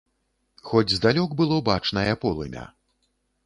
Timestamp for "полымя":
2.25-2.69